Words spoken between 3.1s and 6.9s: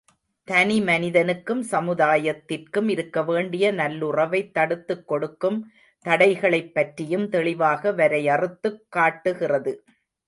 வேண்டிய நல்லுறவைத் தடுத்துக் கெடுக்கும் தடைகளைப்